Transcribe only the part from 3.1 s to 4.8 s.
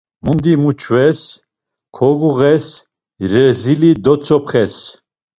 rezili dotzopxes.